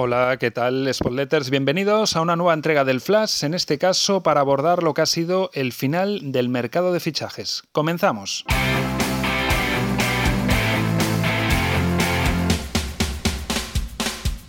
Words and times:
Hola, 0.00 0.36
¿qué 0.38 0.52
tal, 0.52 0.88
Spotletters? 0.94 1.50
Bienvenidos 1.50 2.14
a 2.14 2.20
una 2.20 2.36
nueva 2.36 2.54
entrega 2.54 2.84
del 2.84 3.00
Flash, 3.00 3.42
en 3.42 3.52
este 3.52 3.78
caso 3.78 4.22
para 4.22 4.38
abordar 4.38 4.84
lo 4.84 4.94
que 4.94 5.02
ha 5.02 5.06
sido 5.06 5.50
el 5.54 5.72
final 5.72 6.30
del 6.30 6.48
mercado 6.48 6.92
de 6.92 7.00
fichajes. 7.00 7.64
Comenzamos. 7.72 8.44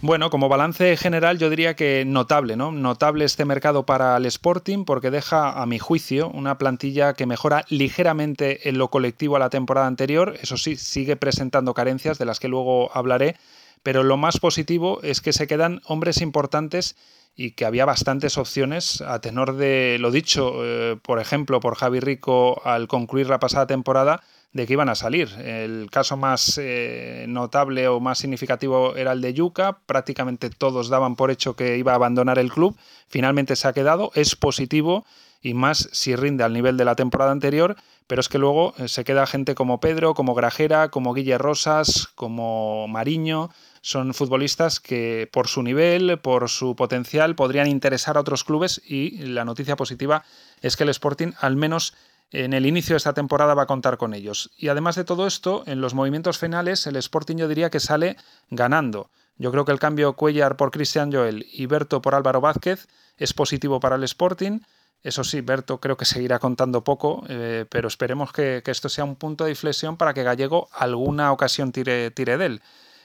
Bueno, 0.02 0.30
como 0.30 0.50
balance 0.50 0.96
general 0.98 1.40
yo 1.40 1.50
diría 1.50 1.76
que 1.76 2.04
notable, 2.06 2.56
¿no? 2.56 2.72
Notable 2.72 3.26
este 3.26 3.44
mercado 3.44 3.88
para 3.88 4.18
el 4.18 4.28
Sporting 4.28 4.86
porque 4.86 5.10
deja, 5.10 5.60
a 5.60 5.66
mi 5.66 5.80
juicio, 5.80 6.30
una 6.30 6.60
plantilla 6.60 7.16
que 7.16 7.26
mejora 7.26 7.66
ligeramente 7.70 8.70
en 8.70 8.78
lo 8.78 8.90
colectivo 8.90 9.36
a 9.36 9.40
la 9.40 9.50
temporada 9.50 9.88
anterior. 9.88 10.36
Eso 10.42 10.58
sí, 10.58 10.76
sigue 10.76 11.16
presentando 11.16 11.74
carencias 11.74 12.20
de 12.20 12.26
las 12.26 12.40
que 12.40 12.48
luego 12.48 12.96
hablaré, 12.96 13.36
pero 13.84 14.04
lo 14.04 14.18
más 14.18 14.40
positivo 14.40 15.00
es 15.04 15.22
que 15.22 15.34
se 15.34 15.48
quedan 15.48 15.82
hombres 15.86 16.22
importantes 16.22 16.96
y 17.36 17.52
que 17.52 17.66
había 17.66 17.86
bastantes 17.86 18.38
opciones 18.38 19.02
a 19.02 19.22
tenor 19.22 19.56
de 19.56 19.98
lo 20.00 20.12
dicho, 20.12 20.54
eh, 20.66 20.98
por 21.02 21.20
ejemplo, 21.20 21.60
por 21.60 21.76
Javi 21.76 22.00
Rico 22.00 22.62
al 22.66 22.88
concluir 22.88 23.30
la 23.30 23.40
pasada 23.40 23.68
temporada 23.68 24.22
de 24.52 24.66
que 24.66 24.74
iban 24.74 24.90
a 24.90 24.96
salir. 24.96 25.30
El 25.40 25.90
caso 25.92 26.18
más 26.18 26.60
eh, 26.62 27.26
notable 27.30 27.88
o 27.88 28.00
más 28.00 28.18
significativo 28.18 28.96
era 28.96 29.12
el 29.12 29.22
de 29.22 29.34
Yuca. 29.34 29.80
Prácticamente 29.86 30.50
todos 30.50 30.90
daban 30.90 31.16
por 31.16 31.32
hecho 31.32 31.56
que 31.56 31.78
iba 31.78 31.92
a 31.92 31.96
abandonar 31.96 32.40
el 32.40 32.52
club. 32.52 32.76
Finalmente 33.08 33.56
se 33.56 33.68
ha 33.68 33.74
quedado. 33.74 34.12
Es 34.16 34.36
positivo 34.36 35.06
y 35.42 35.54
más 35.54 35.90
si 35.94 36.16
rinde 36.16 36.44
al 36.44 36.54
nivel 36.54 36.78
de 36.78 36.86
la 36.86 36.96
temporada 36.96 37.32
anterior. 37.32 37.76
Pero 38.08 38.22
es 38.22 38.28
que 38.28 38.40
luego 38.40 38.74
eh, 38.78 38.88
se 38.88 39.04
queda 39.04 39.28
gente 39.28 39.54
como 39.54 39.80
Pedro, 39.80 40.16
como 40.16 40.34
Grajera, 40.34 40.90
como 40.90 41.14
Guille 41.14 41.38
Rosas, 41.38 42.10
como 42.16 42.88
Mariño. 42.88 43.52
Son 43.82 44.14
futbolistas 44.14 44.80
que 44.80 45.30
por 45.32 45.48
su 45.48 45.64
nivel, 45.64 46.20
por 46.20 46.50
su 46.50 46.76
potencial, 46.76 47.36
podrían 47.36 47.68
interesar 47.68 48.18
a 48.18 48.22
otros 48.22 48.44
clubes 48.44 48.82
y 48.86 49.12
la 49.26 49.46
noticia 49.46 49.76
positiva 49.76 50.24
es 50.62 50.76
que 50.76 50.84
el 50.84 50.90
Sporting 50.90 51.32
al 51.40 51.56
menos 51.56 51.94
en 52.32 52.54
el 52.54 52.66
inicio 52.66 52.94
de 52.94 52.98
esta 52.98 53.14
temporada 53.14 53.54
va 53.54 53.64
a 53.64 53.68
contar 53.68 53.98
con 53.98 54.14
ellos. 54.14 54.52
Y 54.58 54.68
además 54.68 54.96
de 54.96 55.04
todo 55.04 55.26
esto, 55.26 55.64
en 55.66 55.82
los 55.82 55.94
movimientos 55.94 56.38
finales, 56.38 56.86
el 56.88 56.96
Sporting 56.98 57.38
yo 57.38 57.48
diría 57.48 57.70
que 57.70 57.80
sale 57.80 58.18
ganando. 58.50 59.10
Yo 59.38 59.52
creo 59.52 59.66
que 59.66 59.72
el 59.72 59.80
cambio 59.80 60.14
Cuellar 60.14 60.58
por 60.58 60.70
Cristian 60.70 61.12
Joel 61.12 61.48
y 61.52 61.66
Berto 61.66 62.02
por 62.02 62.14
Álvaro 62.14 62.42
Vázquez 62.42 62.88
es 63.18 63.34
positivo 63.34 63.80
para 63.80 63.96
el 63.96 64.04
Sporting. 64.04 64.60
Eso 65.02 65.24
sí, 65.24 65.40
Berto 65.40 65.80
creo 65.80 65.96
que 65.96 66.04
seguirá 66.04 66.40
contando 66.40 66.84
poco, 66.84 67.24
eh, 67.30 67.66
pero 67.70 67.88
esperemos 67.88 68.34
que, 68.34 68.62
esto 68.66 68.90
sea 68.90 69.06
un 69.06 69.16
punto 69.16 69.46
de 69.46 69.52
inflexión 69.52 69.96
para 69.96 70.14
que 70.14 70.24
Gallego 70.24 70.68
alguna 70.74 71.32
ocasión 71.32 71.72
tire, 71.72 72.12
tire 72.12 72.38
de 72.38 72.46
él. 72.46 72.62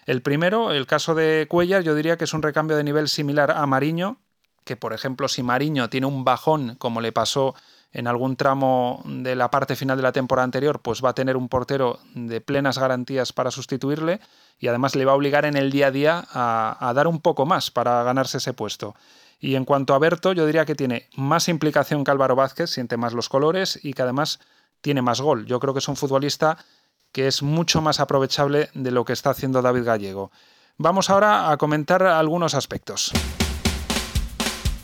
El 0.06 0.22
primero, 0.22 0.72
el 0.72 0.86
caso 0.86 1.14
de 1.14 1.46
Cuellar, 1.48 1.82
yo 1.82 1.94
diría 1.94 2.16
que 2.16 2.24
es 2.24 2.34
un 2.34 2.42
recambio 2.42 2.76
de 2.76 2.84
nivel 2.84 3.08
similar 3.08 3.50
a 3.50 3.64
Mariño, 3.66 4.18
que 4.64 4.76
por 4.76 4.92
ejemplo 4.92 5.28
si 5.28 5.42
Mariño 5.42 5.88
tiene 5.90 6.06
un 6.06 6.24
bajón 6.24 6.76
como 6.76 7.00
le 7.00 7.12
pasó 7.12 7.54
en 7.92 8.08
algún 8.08 8.36
tramo 8.36 9.02
de 9.06 9.36
la 9.36 9.50
parte 9.50 9.76
final 9.76 9.96
de 9.96 10.02
la 10.02 10.12
temporada 10.12 10.44
anterior, 10.44 10.80
pues 10.80 11.02
va 11.02 11.10
a 11.10 11.14
tener 11.14 11.36
un 11.36 11.48
portero 11.48 12.00
de 12.14 12.40
plenas 12.40 12.76
garantías 12.76 13.32
para 13.32 13.52
sustituirle 13.52 14.20
y 14.58 14.66
además 14.66 14.96
le 14.96 15.04
va 15.04 15.12
a 15.12 15.14
obligar 15.14 15.44
en 15.44 15.56
el 15.56 15.70
día 15.70 15.86
a 15.86 15.90
día 15.92 16.24
a, 16.32 16.92
dar 16.94 17.06
un 17.06 17.20
poco 17.20 17.46
más 17.46 17.70
para 17.70 18.02
ganarse 18.02 18.38
ese 18.38 18.52
puesto. 18.52 18.96
Y 19.38 19.54
en 19.54 19.64
cuanto 19.64 19.94
a 19.94 19.98
Berto, 20.00 20.32
yo 20.32 20.44
diría 20.44 20.64
que 20.64 20.74
tiene 20.74 21.08
más 21.16 21.48
implicación 21.48 22.02
que 22.02 22.10
Álvaro 22.10 22.34
Vázquez, 22.34 22.70
siente 22.70 22.96
más 22.96 23.12
los 23.12 23.28
colores 23.28 23.78
y 23.82 23.92
que 23.92 24.02
además 24.02 24.40
tiene 24.80 25.00
más 25.00 25.20
gol. 25.20 25.46
Yo 25.46 25.60
creo 25.60 25.72
que 25.72 25.78
es 25.78 25.88
un 25.88 25.96
futbolista 25.96 26.58
que 27.14 27.28
es 27.28 27.44
mucho 27.44 27.80
más 27.80 28.00
aprovechable 28.00 28.70
de 28.74 28.90
lo 28.90 29.04
que 29.04 29.12
está 29.12 29.30
haciendo 29.30 29.62
David 29.62 29.84
Gallego. 29.84 30.32
Vamos 30.78 31.08
ahora 31.08 31.52
a 31.52 31.56
comentar 31.56 32.02
algunos 32.02 32.54
aspectos. 32.54 33.12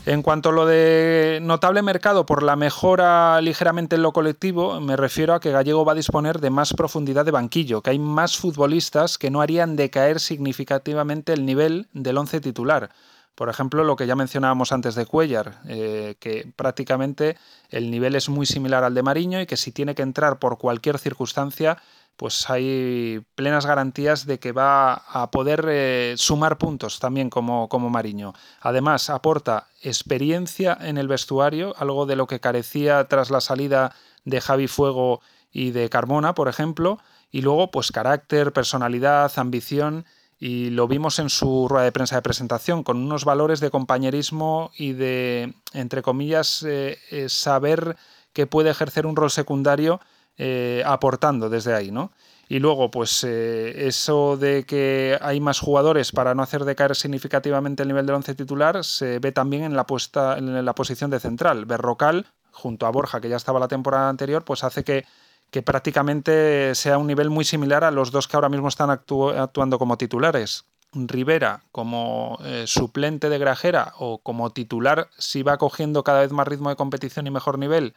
En 0.05 0.23
cuanto 0.23 0.49
a 0.49 0.51
lo 0.53 0.65
de 0.65 1.39
notable 1.41 1.81
mercado 1.81 2.25
por 2.25 2.41
la 2.41 2.55
mejora 2.55 3.39
ligeramente 3.41 3.97
en 3.97 4.01
lo 4.01 4.13
colectivo, 4.13 4.79
me 4.79 4.95
refiero 4.95 5.33
a 5.33 5.41
que 5.41 5.51
Gallego 5.51 5.83
va 5.83 5.91
a 5.91 5.95
disponer 5.95 6.39
de 6.39 6.49
más 6.49 6.73
profundidad 6.73 7.25
de 7.25 7.31
banquillo, 7.31 7.81
que 7.81 7.89
hay 7.89 7.99
más 7.99 8.37
futbolistas 8.37 9.17
que 9.17 9.29
no 9.29 9.41
harían 9.41 9.75
decaer 9.75 10.21
significativamente 10.21 11.33
el 11.33 11.45
nivel 11.45 11.89
del 11.91 12.17
once 12.17 12.39
titular. 12.39 12.91
Por 13.35 13.49
ejemplo, 13.49 13.83
lo 13.83 13.95
que 13.95 14.07
ya 14.07 14.15
mencionábamos 14.15 14.71
antes 14.71 14.95
de 14.95 15.05
Cuellar, 15.05 15.61
eh, 15.67 16.15
que 16.19 16.51
prácticamente 16.55 17.37
el 17.69 17.89
nivel 17.89 18.15
es 18.15 18.29
muy 18.29 18.45
similar 18.45 18.83
al 18.83 18.93
de 18.93 19.03
Mariño 19.03 19.41
y 19.41 19.45
que 19.45 19.57
si 19.57 19.71
tiene 19.71 19.95
que 19.95 20.01
entrar 20.01 20.39
por 20.39 20.57
cualquier 20.57 20.99
circunstancia, 20.99 21.77
pues 22.17 22.49
hay 22.49 23.21
plenas 23.35 23.65
garantías 23.65 24.25
de 24.25 24.39
que 24.39 24.51
va 24.51 24.93
a 24.93 25.31
poder 25.31 25.65
eh, 25.69 26.13
sumar 26.17 26.57
puntos 26.57 26.99
también 26.99 27.29
como, 27.29 27.67
como 27.67 27.89
Mariño. 27.89 28.33
Además, 28.59 29.09
aporta 29.09 29.67
experiencia 29.81 30.77
en 30.79 30.97
el 30.97 31.07
vestuario, 31.07 31.73
algo 31.77 32.05
de 32.05 32.15
lo 32.15 32.27
que 32.27 32.39
carecía 32.39 33.07
tras 33.07 33.31
la 33.31 33.41
salida 33.41 33.95
de 34.23 34.39
Javi 34.39 34.67
Fuego 34.67 35.21
y 35.51 35.71
de 35.71 35.89
Carmona, 35.89 36.35
por 36.35 36.47
ejemplo, 36.47 36.99
y 37.31 37.41
luego 37.41 37.71
pues 37.71 37.91
carácter, 37.91 38.53
personalidad, 38.53 39.31
ambición 39.37 40.05
y 40.41 40.71
lo 40.71 40.87
vimos 40.87 41.19
en 41.19 41.29
su 41.29 41.67
rueda 41.69 41.85
de 41.85 41.91
prensa 41.91 42.15
de 42.15 42.23
presentación, 42.23 42.83
con 42.83 42.97
unos 42.97 43.25
valores 43.25 43.59
de 43.59 43.69
compañerismo 43.69 44.71
y 44.75 44.93
de, 44.93 45.53
entre 45.71 46.01
comillas, 46.01 46.63
eh, 46.63 46.97
eh, 47.11 47.29
saber 47.29 47.95
que 48.33 48.47
puede 48.47 48.71
ejercer 48.71 49.05
un 49.05 49.15
rol 49.15 49.29
secundario 49.29 50.01
eh, 50.37 50.83
aportando 50.85 51.49
desde 51.49 51.73
ahí, 51.73 51.91
¿no? 51.91 52.11
Y 52.51 52.59
luego, 52.59 52.91
pues 52.91 53.23
eh, 53.23 53.87
eso 53.87 54.35
de 54.35 54.65
que 54.65 55.17
hay 55.21 55.39
más 55.39 55.59
jugadores 55.59 56.11
para 56.11 56.35
no 56.35 56.43
hacer 56.43 56.65
decaer 56.65 56.97
significativamente 56.97 57.83
el 57.83 57.87
nivel 57.87 58.05
del 58.05 58.15
once 58.15 58.35
titular 58.35 58.83
se 58.83 59.19
ve 59.19 59.31
también 59.31 59.63
en 59.63 59.73
la, 59.75 59.85
puesta, 59.85 60.37
en 60.37 60.65
la 60.65 60.75
posición 60.75 61.09
de 61.11 61.21
central. 61.21 61.65
Berrocal, 61.65 62.27
junto 62.51 62.85
a 62.85 62.89
Borja, 62.89 63.21
que 63.21 63.29
ya 63.29 63.37
estaba 63.37 63.57
la 63.57 63.69
temporada 63.69 64.09
anterior, 64.09 64.43
pues 64.43 64.65
hace 64.65 64.83
que, 64.83 65.05
que 65.49 65.61
prácticamente 65.61 66.75
sea 66.75 66.97
un 66.97 67.07
nivel 67.07 67.29
muy 67.29 67.45
similar 67.45 67.85
a 67.85 67.91
los 67.91 68.11
dos 68.11 68.27
que 68.27 68.35
ahora 68.35 68.49
mismo 68.49 68.67
están 68.67 68.89
actuando 68.89 69.79
como 69.79 69.97
titulares. 69.97 70.65
Rivera 70.93 71.63
como 71.71 72.37
eh, 72.43 72.65
suplente 72.67 73.29
de 73.29 73.37
Grajera 73.37 73.93
o 73.97 74.17
como 74.17 74.49
titular 74.49 75.07
si 75.17 75.41
va 75.41 75.57
cogiendo 75.57 76.03
cada 76.03 76.19
vez 76.19 76.33
más 76.33 76.45
ritmo 76.49 76.69
de 76.69 76.75
competición 76.75 77.27
y 77.27 77.31
mejor 77.31 77.57
nivel 77.57 77.93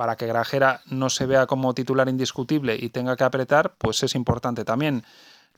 para 0.00 0.16
que 0.16 0.26
Grajera 0.26 0.80
no 0.86 1.10
se 1.10 1.26
vea 1.26 1.46
como 1.46 1.74
titular 1.74 2.08
indiscutible 2.08 2.74
y 2.74 2.88
tenga 2.88 3.16
que 3.16 3.24
apretar, 3.24 3.74
pues 3.76 4.02
es 4.02 4.14
importante 4.14 4.64
también. 4.64 5.04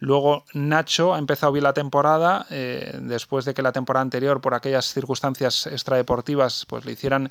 Luego 0.01 0.45
Nacho 0.53 1.15
ha 1.15 1.21
empezado 1.21 1.53
bien 1.53 1.63
la 1.63 1.73
temporada, 1.73 2.45
eh, 2.51 2.99
después 3.03 3.45
de 3.45 3.55
que 3.55 3.63
la 3.63 3.71
temporada 3.71 4.03
anterior, 4.03 4.41
por 4.41 4.55
aquellas 4.55 4.87
circunstancias 4.87 5.69
extradeportivas, 5.69 6.67
pues 6.67 6.85
le 6.85 6.91
hicieran 6.91 7.31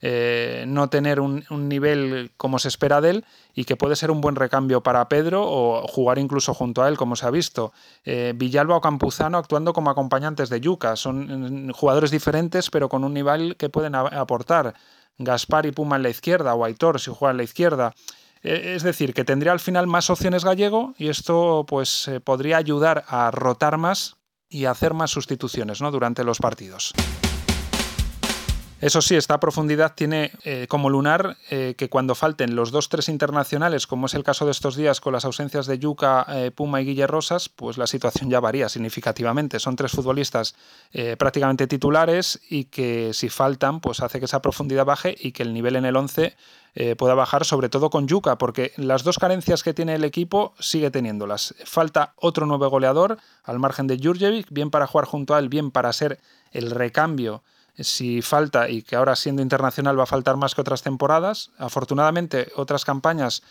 eh, 0.00 0.64
no 0.66 0.90
tener 0.90 1.20
un, 1.20 1.44
nivel 1.48 2.32
como 2.36 2.58
se 2.58 2.66
espera 2.66 3.00
de 3.00 3.10
él 3.10 3.24
y 3.54 3.64
que 3.64 3.76
puede 3.76 3.94
ser 3.94 4.10
un 4.10 4.20
buen 4.20 4.34
recambio 4.34 4.82
para 4.82 5.08
Pedro 5.08 5.44
o 5.44 5.86
jugar 5.86 6.18
incluso 6.18 6.54
junto 6.54 6.82
a 6.82 6.88
él, 6.88 6.96
como 6.96 7.14
se 7.14 7.24
ha 7.24 7.30
visto. 7.30 7.72
Eh, 8.04 8.32
Villalba 8.34 8.74
o 8.74 8.80
Campuzano 8.80 9.38
actuando 9.38 9.72
como 9.72 9.90
acompañantes 9.90 10.48
de 10.48 10.60
Yuca. 10.60 10.96
Son 10.96 11.68
mm, 11.68 11.70
jugadores 11.70 12.10
diferentes, 12.10 12.68
pero 12.68 12.88
con 12.88 13.04
un 13.04 13.14
nivel 13.14 13.54
que 13.56 13.68
pueden 13.68 13.94
aportar. 13.94 14.74
Gaspar 15.18 15.66
y 15.66 15.72
Puma 15.72 15.96
en 15.96 16.02
la 16.02 16.10
izquierda 16.10 16.54
o 16.54 16.64
Aitor 16.64 17.00
si 17.00 17.10
juega 17.12 17.32
en 17.32 17.36
la 17.36 17.42
izquierda. 17.42 17.94
E, 18.42 18.74
es 18.74 18.82
decir, 18.82 19.14
que 19.14 19.24
tendría 19.24 19.52
al 19.52 19.60
final 19.60 19.86
más 19.86 20.10
opciones 20.10 20.44
gallego 20.44 20.94
y 20.96 21.08
esto 21.08 21.64
pues 21.68 22.08
eh, 22.08 22.20
podría 22.20 22.56
ayudar 22.56 23.04
a 23.08 23.30
rotar 23.30 23.78
más 23.78 24.16
y 24.48 24.64
hacer 24.64 24.94
más 24.94 25.10
sustituciones 25.10 25.80
¿no? 25.80 25.90
durante 25.90 26.24
los 26.24 26.38
partidos. 26.38 26.94
Eso 28.80 29.02
sí, 29.02 29.16
esta 29.16 29.40
profundidad 29.40 29.94
tiene 29.96 30.30
eh, 30.44 30.66
como 30.68 30.88
lunar 30.88 31.36
eh, 31.50 31.74
que 31.76 31.88
cuando 31.88 32.14
falten 32.14 32.54
los 32.54 32.70
dos 32.70 32.88
tres 32.88 33.08
internacionales, 33.08 33.88
como 33.88 34.06
es 34.06 34.14
el 34.14 34.22
caso 34.22 34.44
de 34.44 34.52
estos 34.52 34.76
días 34.76 35.00
con 35.00 35.12
las 35.12 35.24
ausencias 35.24 35.66
de 35.66 35.80
Yuca, 35.80 36.24
eh, 36.28 36.52
Puma 36.52 36.80
y 36.80 36.84
Guille 36.84 37.08
Rosas, 37.08 37.48
pues 37.48 37.76
la 37.76 37.88
situación 37.88 38.30
ya 38.30 38.38
varía 38.38 38.68
significativamente. 38.68 39.58
Son 39.58 39.74
tres 39.74 39.90
futbolistas 39.90 40.54
prácticamente 41.18 41.66
titulares 41.66 42.40
y 42.48 42.64
que 42.64 43.12
si 43.12 43.28
faltan, 43.28 43.80
pues 43.80 44.00
hace 44.00 44.20
que 44.20 44.26
esa 44.26 44.40
profundidad 44.40 44.84
baje 44.84 45.14
y 45.18 45.32
que 45.32 45.42
el 45.42 45.52
nivel 45.52 45.76
en 45.76 45.84
el 45.84 45.96
11 45.96 46.36
pueda 46.96 47.14
bajar, 47.14 47.44
sobre 47.44 47.68
todo 47.68 47.90
con 47.90 48.06
Yuca, 48.06 48.38
porque 48.38 48.72
las 48.76 49.02
dos 49.02 49.18
carencias 49.18 49.62
que 49.62 49.74
tiene 49.74 49.96
el 49.96 50.04
equipo 50.04 50.54
sigue 50.58 50.90
teniéndolas. 50.90 51.54
Falta 51.64 52.14
otro 52.16 52.46
nuevo 52.46 52.68
goleador 52.70 53.18
al 53.44 53.58
margen 53.58 53.86
de 53.86 53.98
Jurjevic, 53.98 54.50
bien 54.50 54.70
para 54.70 54.86
jugar 54.86 55.06
junto 55.06 55.34
a 55.34 55.38
él, 55.38 55.48
bien 55.48 55.70
para 55.70 55.92
ser 55.92 56.20
el 56.52 56.70
recambio 56.70 57.42
si 57.78 58.22
falta 58.22 58.68
y 58.68 58.82
que 58.82 58.96
ahora 58.96 59.16
siendo 59.16 59.42
internacional 59.42 59.98
va 59.98 60.04
a 60.04 60.06
faltar 60.06 60.36
más 60.36 60.54
que 60.54 60.60
otras 60.60 60.82
temporadas. 60.82 61.50
Afortunadamente, 61.58 62.52
otras 62.56 62.84
campañas 62.84 63.42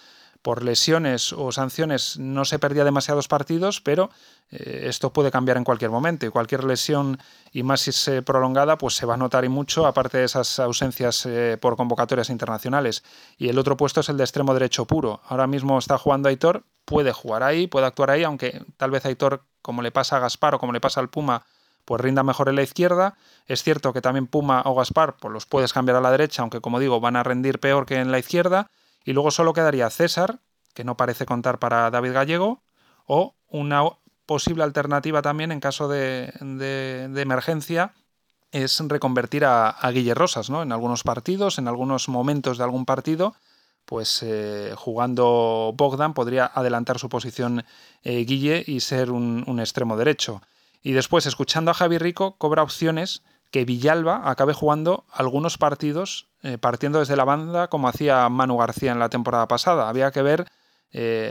por 0.41 0.63
lesiones 0.63 1.33
o 1.33 1.51
sanciones 1.51 2.18
no 2.18 2.45
se 2.45 2.59
perdía 2.59 2.83
demasiados 2.83 3.27
partidos, 3.27 3.81
pero 3.81 4.09
eh, 4.50 4.85
esto 4.85 5.12
puede 5.12 5.31
cambiar 5.31 5.57
en 5.57 5.63
cualquier 5.63 5.91
momento 5.91 6.25
y 6.25 6.29
cualquier 6.29 6.63
lesión 6.63 7.19
y 7.51 7.63
más 7.63 7.81
si 7.81 7.89
es 7.89 8.24
prolongada, 8.24 8.77
pues 8.77 8.95
se 8.95 9.06
va 9.06 9.15
a 9.15 9.18
notar 9.18 9.45
y 9.45 9.50
mucho, 9.50 9.85
aparte 9.85 10.19
de 10.19 10.25
esas 10.25 10.59
ausencias 10.59 11.25
eh, 11.25 11.57
por 11.59 11.75
convocatorias 11.75 12.30
internacionales. 12.30 13.03
Y 13.38 13.50
el 13.50 13.57
otro 13.57 13.77
puesto 13.77 14.01
es 14.01 14.09
el 14.09 14.18
de 14.18 14.23
extremo 14.23 14.53
derecho 14.53 14.85
puro. 14.85 15.21
Ahora 15.27 15.47
mismo 15.47 15.77
está 15.80 15.97
jugando 15.97 16.30
Aitor, 16.30 16.63
puede 16.85 17.12
jugar 17.12 17.44
ahí, 17.44 17.68
puede 17.68 17.88
actuar 17.88 18.12
ahí, 18.12 18.23
aunque 18.23 18.63
tal 18.77 18.91
vez 18.91 19.06
Aitor, 19.06 19.44
como 19.62 19.81
le 19.81 19.91
pasa 19.91 20.18
a 20.18 20.19
Gaspar 20.19 20.56
o 20.56 20.59
como 20.59 20.71
le 20.71 20.80
pasa 20.80 21.00
al 21.00 21.09
Puma, 21.09 21.45
pues 21.88 22.01
rinda 22.01 22.22
mejor 22.22 22.50
en 22.50 22.57
la 22.57 22.63
izquierda. 22.63 23.16
Es 23.48 23.63
cierto 23.63 23.94
que 23.94 24.01
también 24.01 24.28
Puma 24.28 24.62
o 24.66 24.75
Gaspar 24.75 25.16
pues 25.19 25.34
los 25.34 25.45
puedes 25.45 25.72
cambiar 25.72 25.95
a 25.95 26.01
la 26.01 26.12
derecha, 26.12 26.42
aunque 26.42 26.60
como 26.62 26.80
digo 26.80 27.00
van 27.00 27.16
a 27.16 27.24
rendir 27.24 27.60
peor 27.60 27.86
que 27.86 27.95
en 27.95 28.12
la 28.12 28.19
izquierda. 28.19 28.69
Y 29.06 29.13
luego 29.13 29.31
solo 29.31 29.54
quedaría 29.54 29.89
César, 29.89 30.39
que 30.74 30.84
no 30.84 30.98
parece 30.98 31.25
contar 31.25 31.60
para 31.60 31.89
David 31.89 32.12
Gallego, 32.12 32.62
o 33.06 33.36
una 33.48 33.84
posible 34.25 34.63
alternativa 34.63 35.22
también 35.22 35.54
en 35.54 35.62
caso 35.62 35.88
de, 35.88 36.34
emergencia 37.16 37.94
es 38.51 38.80
reconvertir 38.88 39.45
a, 39.45 39.69
a, 39.69 39.92
Guille 39.92 40.13
Rosas, 40.13 40.50
¿no? 40.50 40.62
En 40.62 40.74
algunos 40.74 41.04
partidos, 41.04 41.57
en 41.57 41.69
algunos 41.69 42.10
momentos 42.10 42.57
de 42.57 42.66
algún 42.66 42.86
partido, 42.86 43.33
pues 43.88 44.22
eh, 44.22 44.74
jugando 44.75 45.74
Bogdan 45.74 46.13
podría 46.13 46.51
adelantar 46.54 47.00
su 47.00 47.07
posición 47.07 47.63
eh, 48.04 48.25
Guille 48.25 48.62
y 48.68 48.81
ser 48.81 49.12
un, 49.12 49.60
extremo 49.62 49.95
derecho. 49.95 50.42
Y 50.81 50.94
después, 50.94 51.25
escuchando 51.25 51.71
a 51.71 51.74
Javi 51.74 51.97
Rico, 51.97 52.35
cobra 52.38 52.63
opciones 52.63 53.24
que 53.51 53.65
Villalba 53.65 54.29
acabe 54.29 54.53
jugando 54.53 55.06
algunos 55.12 55.57
partidos 55.57 56.27
eh, 56.44 56.57
partiendo 56.57 57.00
desde 57.00 57.15
la 57.15 57.24
banda 57.24 57.68
como 57.68 57.88
hacía 57.88 58.27
Manu 58.29 58.57
García 58.57 58.91
en 58.91 59.00
la 59.00 59.09
temporada 59.09 59.47
pasada. 59.47 59.89
Había 59.89 60.12
que 60.12 60.21
ver, 60.21 60.45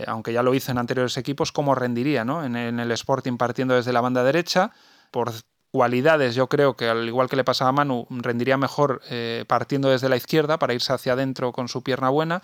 aunque 0.06 0.32
ya 0.32 0.42
lo 0.42 0.54
hizo 0.54 0.72
en 0.72 0.78
anteriores 0.78 1.16
equipos, 1.16 1.52
cómo 1.52 1.74
rendiría 1.74 2.24
¿no? 2.24 2.44
en, 2.44 2.56
en, 2.56 2.80
el 2.80 2.90
Sporting 2.92 3.36
partiendo 3.36 3.74
desde 3.74 3.92
la 3.92 4.00
banda 4.00 4.24
derecha. 4.24 4.72
Por 5.10 5.32
cualidades, 5.76 6.34
yo 6.34 6.48
creo 6.48 6.74
que 6.74 6.88
al 6.88 7.06
igual 7.06 7.28
que 7.28 7.36
le 7.36 7.44
pasaba 7.44 7.68
a 7.68 7.72
Manu, 7.72 8.06
rendiría 8.08 8.56
mejor 8.56 9.02
eh, 9.10 9.44
partiendo 9.46 9.90
desde 9.90 10.08
la 10.08 10.16
izquierda 10.16 10.58
para 10.58 10.72
irse 10.72 10.92
hacia 10.92 11.12
adentro 11.12 11.52
con 11.52 11.68
su 11.68 11.82
pierna 11.82 12.08
buena, 12.08 12.40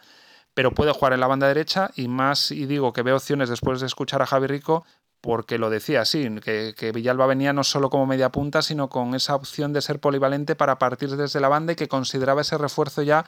pero 0.53 0.73
puede 0.73 0.93
jugar 0.93 1.15
en 1.15 1.21
la 1.21 1.27
banda 1.27 1.49
derecha 1.49 1.91
y 1.97 2.09
más, 2.09 2.51
y 2.51 2.67
digo 2.67 2.93
que 2.93 3.01
veo 3.01 3.17
opciones 3.17 3.49
después 3.49 3.81
de 3.81 3.87
escuchar 3.87 4.21
a 4.21 4.27
Javi 4.27 4.49
Rico, 4.49 4.85
porque 5.23 5.57
lo 5.57 5.71
decía 5.71 6.03
así, 6.03 6.29
que, 6.41 6.75
que, 6.77 6.93
Villalba 6.93 7.27
venía 7.27 7.55
no 7.55 7.65
solo 7.65 7.89
como 7.89 8.07
media 8.07 8.31
punta, 8.31 8.61
sino 8.61 8.91
con 8.91 9.15
esa 9.15 9.35
opción 9.35 9.73
de 9.73 9.81
ser 9.81 9.99
polivalente 9.99 10.55
para 10.55 10.79
partir 10.79 11.17
desde 11.17 11.41
la 11.41 11.49
banda 11.49 11.73
y 11.73 11.77
que 11.77 11.89
consideraba 11.89 12.43
ese 12.43 12.59
refuerzo 12.59 13.01
ya 13.01 13.25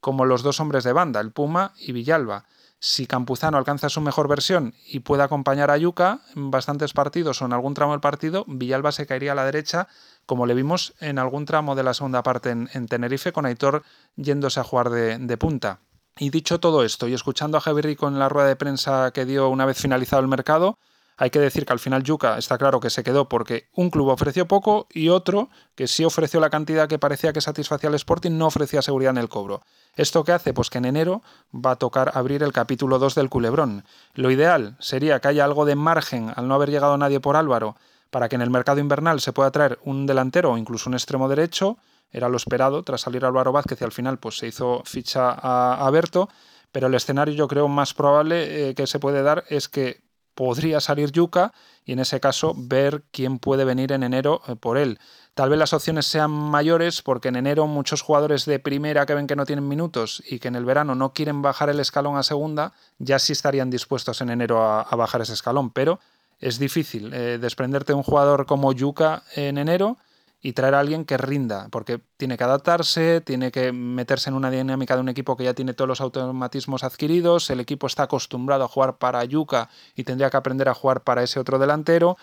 como 0.00 0.24
los 0.24 0.42
dos 0.42 0.58
hombres 0.58 0.82
de 0.82 0.92
banda, 0.92 1.20
el 1.20 1.30
Puma 1.30 1.72
y 1.78 1.92
Villalba 1.92 2.44
si 2.86 3.06
Campuzano 3.06 3.56
alcanza 3.56 3.88
su 3.88 4.02
mejor 4.02 4.28
versión 4.28 4.74
y 4.86 5.00
puede 5.00 5.22
acompañar 5.22 5.70
a 5.70 5.78
Yuca 5.78 6.20
en 6.36 6.50
bastantes 6.50 6.92
partidos 6.92 7.40
o 7.40 7.46
en 7.46 7.54
algún 7.54 7.72
tramo 7.72 7.92
del 7.92 8.02
partido, 8.02 8.44
Villalba 8.46 8.92
se 8.92 9.06
caería 9.06 9.32
a 9.32 9.34
la 9.34 9.46
derecha, 9.46 9.88
como 10.26 10.44
le 10.44 10.52
vimos 10.52 10.92
en 11.00 11.18
algún 11.18 11.46
tramo 11.46 11.76
de 11.76 11.82
la 11.82 11.94
segunda 11.94 12.22
parte 12.22 12.50
en, 12.50 12.86
Tenerife, 12.86 13.32
con 13.32 13.46
Aitor 13.46 13.84
yéndose 14.16 14.60
a 14.60 14.64
jugar 14.64 14.90
de, 14.90 15.16
de, 15.16 15.36
punta. 15.38 15.80
Y 16.18 16.28
dicho 16.28 16.60
todo 16.60 16.84
esto, 16.84 17.08
y 17.08 17.14
escuchando 17.14 17.56
a 17.56 17.62
Javi 17.62 17.80
Rico 17.80 18.06
en 18.06 18.18
la 18.18 18.28
rueda 18.28 18.48
de 18.48 18.56
prensa 18.56 19.12
que 19.12 19.24
dio 19.24 19.48
una 19.48 19.64
vez 19.64 19.78
finalizado 19.78 20.20
el 20.20 20.28
mercado, 20.28 20.78
hay 21.16 21.30
que 21.30 21.38
decir 21.38 21.64
que 21.64 21.72
al 21.72 21.78
final 21.78 22.02
Yuca 22.02 22.38
está 22.38 22.58
claro 22.58 22.80
que 22.80 22.90
se 22.90 23.04
quedó 23.04 23.28
porque 23.28 23.68
un 23.72 23.90
club 23.90 24.08
ofreció 24.08 24.46
poco 24.48 24.88
y 24.92 25.10
otro, 25.10 25.48
que 25.76 25.86
sí 25.86 26.04
ofreció 26.04 26.40
la 26.40 26.50
cantidad 26.50 26.88
que 26.88 26.98
parecía 26.98 27.32
que 27.32 27.40
satisfacía 27.40 27.88
al 27.88 27.94
Sporting, 27.94 28.32
no 28.32 28.46
ofrecía 28.46 28.82
seguridad 28.82 29.12
en 29.12 29.18
el 29.18 29.28
cobro. 29.28 29.62
¿Esto 29.96 30.24
qué 30.24 30.32
hace? 30.32 30.52
Pues 30.52 30.70
que 30.70 30.78
en 30.78 30.86
enero 30.86 31.22
va 31.54 31.72
a 31.72 31.76
tocar 31.76 32.12
abrir 32.14 32.42
el 32.42 32.52
capítulo 32.52 32.98
2 32.98 33.14
del 33.14 33.30
culebrón. 33.30 33.84
Lo 34.14 34.30
ideal 34.30 34.76
sería 34.80 35.20
que 35.20 35.28
haya 35.28 35.44
algo 35.44 35.64
de 35.64 35.76
margen 35.76 36.32
al 36.34 36.48
no 36.48 36.54
haber 36.54 36.70
llegado 36.70 36.96
nadie 36.96 37.20
por 37.20 37.36
Álvaro 37.36 37.76
para 38.10 38.28
que 38.28 38.36
en 38.36 38.42
el 38.42 38.50
mercado 38.50 38.78
invernal 38.80 39.20
se 39.20 39.32
pueda 39.32 39.50
traer 39.50 39.78
un 39.84 40.06
delantero 40.06 40.52
o 40.52 40.56
incluso 40.56 40.88
un 40.88 40.94
extremo 40.94 41.28
derecho. 41.28 41.78
Era 42.12 42.28
lo 42.28 42.36
esperado 42.36 42.82
tras 42.84 43.00
salir 43.00 43.24
Álvaro 43.24 43.50
Vázquez 43.50 43.80
y 43.80 43.84
al 43.84 43.90
final 43.90 44.18
pues 44.18 44.36
se 44.36 44.46
hizo 44.46 44.82
ficha 44.84 45.32
a, 45.32 45.90
Berto. 45.90 46.28
Pero 46.70 46.86
el 46.86 46.94
escenario 46.94 47.34
yo 47.34 47.48
creo 47.48 47.66
más 47.66 47.92
probable 47.92 48.70
eh, 48.70 48.74
que 48.76 48.86
se 48.86 49.00
puede 49.00 49.22
dar 49.22 49.44
es 49.48 49.68
que 49.68 50.00
podría 50.34 50.80
salir 50.80 51.12
Yuca 51.12 51.52
y 51.84 51.92
en 51.92 51.98
ese 51.98 52.20
caso 52.20 52.54
ver 52.56 53.02
quién 53.10 53.38
puede 53.38 53.64
venir 53.64 53.92
en 53.92 54.02
enero 54.02 54.42
eh, 54.46 54.56
por 54.56 54.78
él. 54.78 54.98
Tal 55.34 55.50
vez 55.50 55.58
las 55.58 55.72
opciones 55.72 56.06
sean 56.06 56.30
mayores 56.30 57.02
porque 57.02 57.28
en 57.28 57.36
enero 57.36 57.66
muchos 57.66 58.02
jugadores 58.02 58.44
de 58.44 58.58
primera 58.58 59.06
que 59.06 59.14
ven 59.14 59.26
que 59.26 59.36
no 59.36 59.46
tienen 59.46 59.68
minutos 59.68 60.22
y 60.28 60.38
que 60.38 60.48
en 60.48 60.56
el 60.56 60.64
verano 60.64 60.94
no 60.94 61.12
quieren 61.12 61.42
bajar 61.42 61.70
el 61.70 61.80
escalón 61.80 62.16
a 62.16 62.22
segunda, 62.22 62.72
ya 62.98 63.18
sí 63.18 63.32
estarían 63.32 63.70
dispuestos 63.70 64.20
en 64.20 64.30
enero 64.30 64.62
a, 64.62 64.94
bajar 64.96 65.20
ese 65.20 65.32
escalón, 65.32 65.70
pero 65.70 65.98
es 66.40 66.58
difícil 66.58 67.12
eh, 67.12 67.38
desprenderte 67.40 67.92
de 67.92 67.96
un 67.96 68.02
jugador 68.02 68.46
como 68.46 68.72
Yuca 68.72 69.22
en 69.34 69.58
enero 69.58 69.98
y 70.44 70.52
traer 70.52 70.74
a 70.74 70.80
alguien 70.80 71.06
que 71.06 71.16
rinda, 71.16 71.68
porque 71.70 72.00
tiene 72.18 72.36
que 72.36 72.44
adaptarse, 72.44 73.22
tiene 73.22 73.50
que 73.50 73.72
meterse 73.72 74.28
en 74.28 74.36
una 74.36 74.50
dinámica 74.50 74.94
de 74.94 75.00
un 75.00 75.08
equipo 75.08 75.38
que 75.38 75.44
ya 75.44 75.54
tiene 75.54 75.72
todos 75.72 75.88
los 75.88 76.02
automatismos 76.02 76.84
adquiridos, 76.84 77.48
el 77.48 77.60
equipo 77.60 77.86
está 77.86 78.02
acostumbrado 78.02 78.64
a 78.64 78.68
jugar 78.68 78.98
para 78.98 79.24
Yuca 79.24 79.70
y 79.96 80.04
tendría 80.04 80.28
que 80.28 80.36
aprender 80.36 80.68
a 80.68 80.74
jugar 80.74 81.00
para 81.00 81.22
ese 81.22 81.40
otro 81.40 81.58
delantero, 81.58 82.18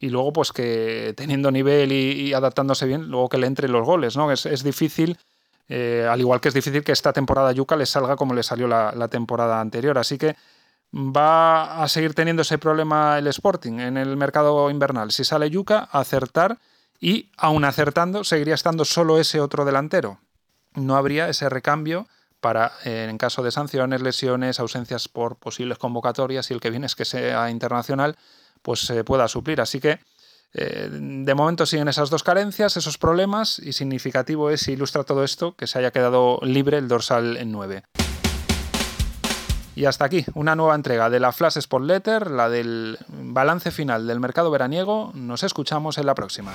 y 0.00 0.08
luego 0.08 0.32
pues 0.32 0.50
que 0.50 1.14
teniendo 1.16 1.52
nivel 1.52 1.92
y, 1.92 2.34
adaptándose 2.34 2.86
bien, 2.86 3.06
luego 3.08 3.28
que 3.28 3.38
le 3.38 3.46
entre 3.46 3.68
los 3.68 3.86
goles, 3.86 4.16
¿no? 4.16 4.32
Es, 4.32 4.64
difícil, 4.64 5.16
eh, 5.68 6.08
al 6.10 6.18
igual 6.18 6.40
que 6.40 6.48
es 6.48 6.54
difícil 6.54 6.82
que 6.82 6.90
esta 6.90 7.12
temporada 7.12 7.52
Yuca 7.52 7.76
le 7.76 7.86
salga 7.86 8.16
como 8.16 8.34
le 8.34 8.42
salió 8.42 8.66
la, 8.66 8.90
la 8.96 9.06
temporada 9.06 9.60
anterior, 9.60 9.96
así 9.96 10.18
que 10.18 10.34
va 10.92 11.84
a 11.84 11.86
seguir 11.86 12.14
teniendo 12.14 12.42
ese 12.42 12.58
problema 12.58 13.16
el 13.16 13.28
Sporting 13.28 13.78
en 13.78 13.96
el 13.96 14.16
mercado 14.16 14.68
invernal. 14.70 15.12
Si 15.12 15.22
sale 15.22 15.48
Yuca, 15.50 15.88
acertar 15.92 16.58
y 17.00 17.30
aún 17.36 17.64
acertando, 17.64 18.24
seguiría 18.24 18.54
estando 18.54 18.84
solo 18.84 19.18
ese 19.18 19.40
otro 19.40 19.64
delantero. 19.64 20.20
No 20.74 20.96
habría 20.96 21.28
ese 21.28 21.48
recambio 21.48 22.06
para, 22.40 22.72
eh, 22.84 23.06
en 23.08 23.18
caso 23.18 23.42
de 23.42 23.50
sanciones, 23.50 24.02
lesiones, 24.02 24.60
ausencias 24.60 25.08
por 25.08 25.36
posibles 25.36 25.78
convocatorias 25.78 26.50
y 26.50 26.54
el 26.54 26.60
que 26.60 26.70
viene 26.70 26.86
es 26.86 26.94
que 26.94 27.04
sea 27.04 27.50
internacional, 27.50 28.16
pues 28.62 28.80
se 28.80 29.02
pueda 29.04 29.28
suplir. 29.28 29.60
Así 29.60 29.80
que 29.80 30.00
eh, 30.52 30.88
de 30.90 31.34
momento 31.34 31.66
siguen 31.66 31.88
esas 31.88 32.10
dos 32.10 32.22
carencias, 32.22 32.76
esos 32.76 32.98
problemas, 32.98 33.58
y 33.58 33.72
significativo 33.72 34.50
es, 34.50 34.66
ilustra 34.68 35.04
todo 35.04 35.24
esto, 35.24 35.54
que 35.56 35.66
se 35.66 35.78
haya 35.78 35.90
quedado 35.90 36.38
libre 36.42 36.78
el 36.78 36.88
dorsal 36.88 37.36
en 37.36 37.52
9. 37.52 37.82
Y 39.76 39.84
hasta 39.84 40.04
aquí, 40.04 40.24
una 40.34 40.56
nueva 40.56 40.74
entrega 40.74 41.10
de 41.10 41.20
la 41.20 41.32
Flash 41.32 41.58
Sport 41.58 41.84
Letter, 41.84 42.30
la 42.30 42.48
del 42.48 42.98
balance 43.08 43.70
final 43.70 44.06
del 44.06 44.20
mercado 44.20 44.50
veraniego. 44.50 45.12
Nos 45.14 45.42
escuchamos 45.42 45.98
en 45.98 46.06
la 46.06 46.14
próxima. 46.14 46.52